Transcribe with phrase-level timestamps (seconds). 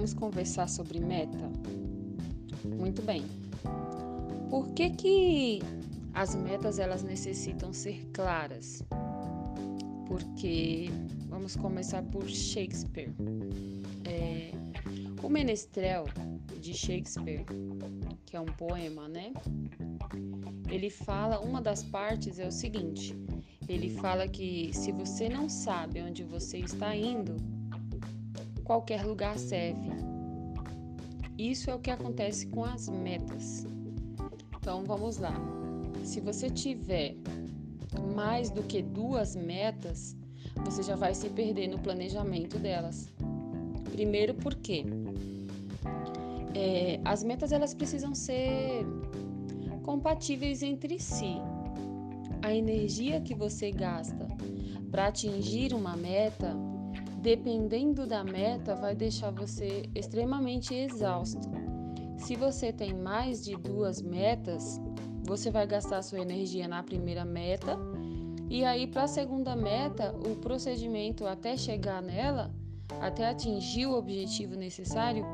[0.00, 1.52] Vamos conversar sobre meta?
[2.64, 3.22] Muito bem.
[4.48, 5.62] Por que que
[6.14, 8.82] as metas elas necessitam ser claras?
[10.06, 10.88] Porque
[11.28, 13.14] vamos começar por Shakespeare.
[14.06, 14.52] É,
[15.22, 16.06] o Menestrel
[16.58, 17.44] de Shakespeare,
[18.24, 19.34] que é um poema, né?
[20.70, 23.14] Ele fala, uma das partes é o seguinte:
[23.68, 27.59] ele fala que se você não sabe onde você está indo,
[28.70, 29.90] qualquer lugar serve.
[31.36, 33.66] Isso é o que acontece com as metas.
[34.56, 35.34] Então vamos lá.
[36.04, 37.16] Se você tiver
[38.14, 40.16] mais do que duas metas,
[40.64, 43.12] você já vai se perder no planejamento delas.
[43.90, 44.84] Primeiro porque
[46.54, 48.86] é, as metas elas precisam ser
[49.82, 51.38] compatíveis entre si.
[52.40, 54.28] A energia que você gasta
[54.92, 56.56] para atingir uma meta,
[57.20, 61.48] dependendo da meta, vai deixar você extremamente exausto.
[62.16, 64.80] Se você tem mais de duas metas,
[65.22, 67.78] você vai gastar sua energia na primeira meta
[68.48, 72.50] e aí para a segunda meta, o procedimento até chegar nela,
[73.00, 75.24] até atingir o objetivo necessário,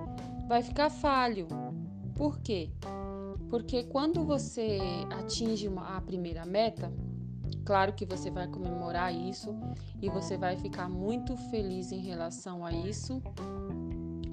[0.46, 1.48] vai ficar falho.
[2.14, 2.70] Por quê?
[3.48, 4.78] Porque quando você
[5.18, 6.92] atinge uma, a primeira meta,
[7.64, 9.54] claro que você vai comemorar isso
[10.00, 13.22] e você vai ficar muito feliz em relação a isso,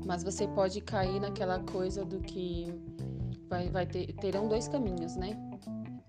[0.06, 2.74] mas você pode cair naquela coisa do que
[3.50, 5.32] vai, vai ter, terão dois caminhos, né?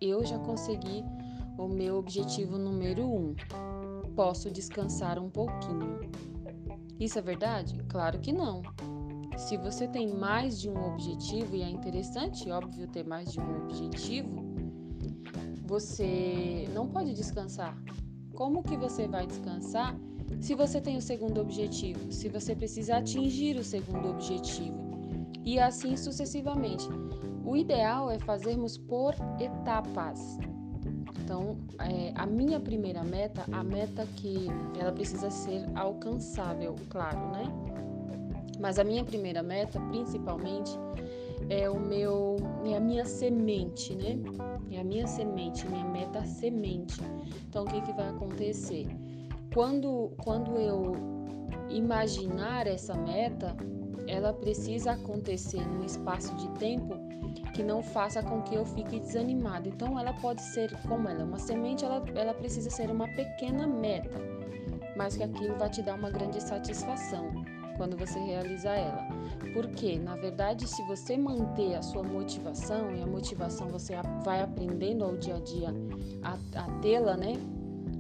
[0.01, 1.05] Eu já consegui
[1.59, 3.35] o meu objetivo número um.
[4.17, 6.01] Posso descansar um pouquinho.
[6.99, 7.77] Isso é verdade?
[7.89, 8.63] Claro que não.
[9.37, 13.65] Se você tem mais de um objetivo, e é interessante, óbvio, ter mais de um
[13.65, 14.45] objetivo,
[15.65, 17.77] você não pode descansar.
[18.35, 19.99] Como que você vai descansar
[20.41, 22.13] se você tem o segundo objetivo?
[22.13, 24.85] Se você precisa atingir o segundo objetivo?
[25.45, 26.89] E assim sucessivamente.
[27.45, 30.39] O ideal é fazermos por etapas.
[31.23, 34.47] Então, é, a minha primeira meta, a meta que
[34.79, 37.45] ela precisa ser alcançável, claro, né?
[38.61, 40.71] Mas a minha primeira meta, principalmente,
[41.49, 42.37] é o meu,
[42.73, 44.19] é a minha semente, né?
[44.71, 47.01] É a minha semente, minha meta semente.
[47.49, 48.87] Então, o que, que vai acontecer?
[49.53, 50.93] Quando, quando eu
[51.69, 53.57] imaginar essa meta,
[54.07, 56.95] ela precisa acontecer num espaço de tempo
[57.53, 59.69] que não faça com que eu fique desanimado.
[59.69, 63.67] Então, ela pode ser, como ela é uma semente, ela, ela precisa ser uma pequena
[63.67, 64.19] meta,
[64.97, 69.07] mas que aquilo vai te dar uma grande satisfação quando você realizar ela.
[69.53, 75.05] Porque, na verdade, se você manter a sua motivação, e a motivação você vai aprendendo
[75.05, 75.69] ao dia a dia
[76.23, 77.35] a, a tê-la, né?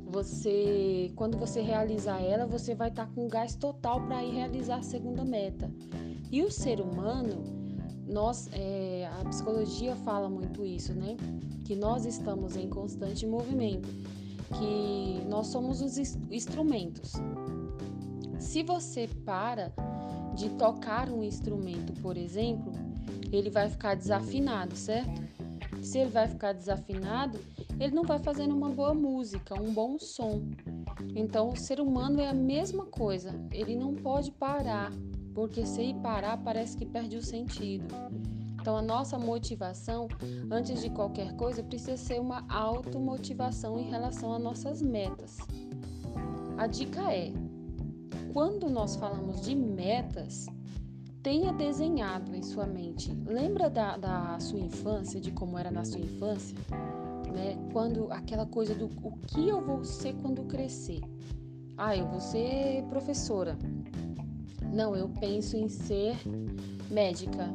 [0.06, 4.82] Você, quando você realizar ela, você vai estar com gás total para ir realizar a
[4.82, 5.70] segunda meta.
[6.30, 7.42] E o ser humano,
[8.06, 11.16] nós, é, a psicologia fala muito isso, né?
[11.64, 13.88] Que nós estamos em constante movimento,
[14.58, 15.96] que nós somos os
[16.30, 17.14] instrumentos.
[18.54, 19.72] Se você para
[20.36, 22.70] de tocar um instrumento, por exemplo,
[23.32, 25.20] ele vai ficar desafinado, certo?
[25.82, 27.36] Se ele vai ficar desafinado,
[27.80, 30.44] ele não vai fazendo uma boa música, um bom som.
[31.16, 34.92] Então, o ser humano é a mesma coisa, ele não pode parar,
[35.34, 37.92] porque se ele parar, parece que perde o sentido.
[38.60, 40.06] Então, a nossa motivação,
[40.48, 45.38] antes de qualquer coisa, precisa ser uma automotivação em relação às nossas metas.
[46.56, 47.32] A dica é:
[48.34, 50.46] quando nós falamos de metas,
[51.22, 53.12] tenha desenhado em sua mente.
[53.24, 56.58] Lembra da, da sua infância, de como era na sua infância?
[57.32, 57.56] Né?
[57.72, 61.00] Quando aquela coisa do o que eu vou ser quando crescer.
[61.76, 63.56] Ah, eu vou ser professora.
[64.72, 66.16] Não, eu penso em ser
[66.90, 67.48] médica,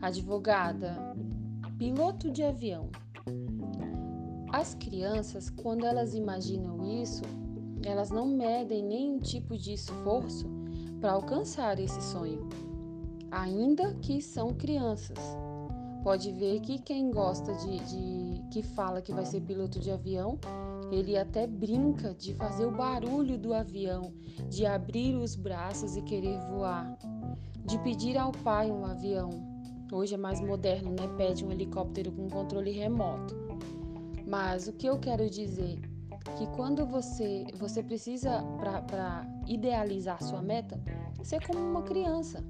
[0.00, 0.96] advogada,
[1.76, 2.90] piloto de avião.
[4.52, 7.24] As crianças, quando elas imaginam isso,
[7.86, 10.46] elas não medem nenhum tipo de esforço
[11.00, 12.48] para alcançar esse sonho,
[13.30, 15.18] ainda que são crianças.
[16.02, 20.38] Pode ver que quem gosta de, de que fala que vai ser piloto de avião,
[20.90, 24.12] ele até brinca de fazer o barulho do avião,
[24.50, 26.96] de abrir os braços e querer voar,
[27.64, 29.30] de pedir ao pai um avião.
[29.90, 31.08] Hoje é mais moderno, né?
[31.16, 33.34] Pede um helicóptero com controle remoto.
[34.26, 35.78] Mas o que eu quero dizer
[36.36, 40.80] que quando você você precisa para idealizar sua meta
[41.22, 42.44] ser como uma criança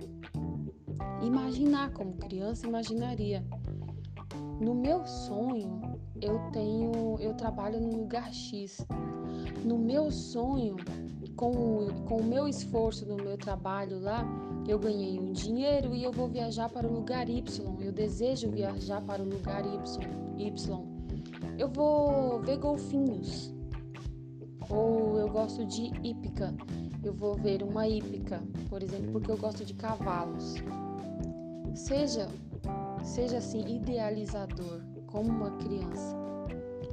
[1.22, 3.44] imaginar como criança imaginaria
[4.60, 8.86] no meu sonho eu tenho eu trabalho num lugar X
[9.64, 10.76] no meu sonho
[11.36, 14.24] com, com o meu esforço no meu trabalho lá,
[14.66, 17.42] eu ganhei um dinheiro e eu vou viajar para o lugar Y.
[17.80, 20.84] Eu desejo viajar para o lugar Y.
[21.58, 23.53] Eu vou ver golfinhos.
[25.34, 26.54] Gosto de hípica.
[27.02, 28.40] Eu vou ver uma hípica,
[28.70, 30.54] por exemplo, porque eu gosto de cavalos.
[31.74, 32.28] Seja,
[33.02, 36.16] seja assim idealizador, como uma criança.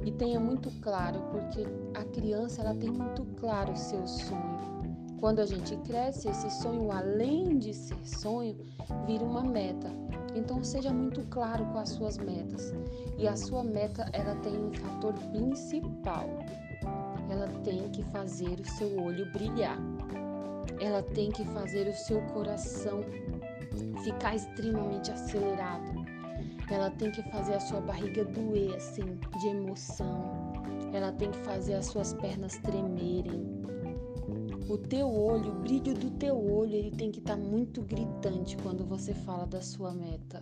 [0.04, 1.64] E tenha muito claro, porque
[1.96, 4.58] a criança ela tem muito claro o seu sonho.
[5.20, 8.56] Quando a gente cresce, esse sonho, além de ser sonho,
[9.06, 9.88] vira uma meta.
[10.34, 12.74] Então seja muito claro com as suas metas.
[13.16, 16.28] E a sua meta, ela tem um fator principal.
[17.64, 19.78] Tem que fazer o seu olho brilhar.
[20.80, 23.04] Ela tem que fazer o seu coração
[24.02, 25.92] ficar extremamente acelerado.
[26.70, 30.52] Ela tem que fazer a sua barriga doer assim de emoção.
[30.92, 33.62] Ela tem que fazer as suas pernas tremerem
[34.68, 38.56] o teu olho, o brilho do teu olho, ele tem que estar tá muito gritante
[38.56, 40.40] quando você fala da sua meta.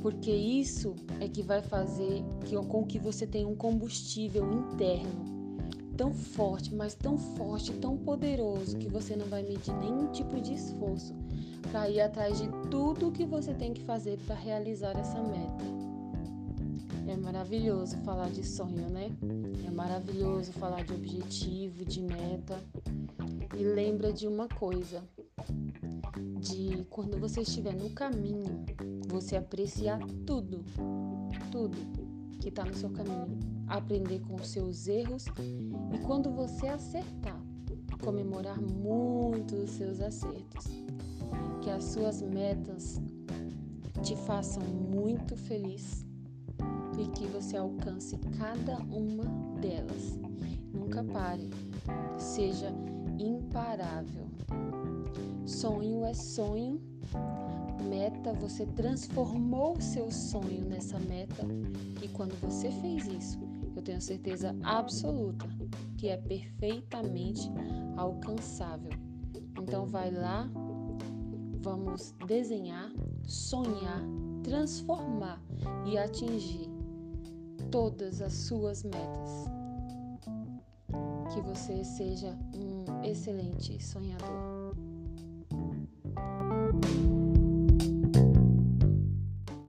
[0.00, 5.37] Porque isso é que vai fazer que, com que você tenha um combustível interno
[5.98, 10.54] tão forte, mas tão forte, tão poderoso que você não vai medir nenhum tipo de
[10.54, 11.12] esforço
[11.72, 15.64] para ir atrás de tudo que você tem que fazer para realizar essa meta.
[17.08, 19.10] É maravilhoso falar de sonho, né?
[19.66, 22.62] É maravilhoso falar de objetivo, de meta.
[23.56, 25.02] E lembra de uma coisa:
[26.38, 28.64] de quando você estiver no caminho,
[29.08, 30.64] você apreciar tudo,
[31.50, 31.76] tudo
[32.48, 35.26] que está no seu caminho, aprender com os seus erros
[35.92, 37.38] e quando você acertar,
[38.02, 40.66] comemorar muito os seus acertos.
[41.60, 43.02] Que as suas metas
[44.02, 46.06] te façam muito feliz
[46.98, 49.24] e que você alcance cada uma
[49.60, 50.18] delas.
[50.72, 51.50] Nunca pare,
[52.16, 52.72] seja
[53.18, 54.26] imparável.
[55.44, 56.80] Sonho é sonho,
[57.78, 61.46] meta, você transformou o seu sonho nessa meta
[62.02, 63.38] e quando você fez isso,
[63.74, 65.46] eu tenho certeza absoluta
[65.96, 67.50] que é perfeitamente
[67.96, 68.90] alcançável.
[69.60, 70.48] Então vai lá,
[71.60, 72.90] vamos desenhar,
[73.24, 74.02] sonhar,
[74.42, 75.42] transformar
[75.86, 76.68] e atingir
[77.70, 79.46] todas as suas metas.
[81.32, 84.57] Que você seja um excelente sonhador.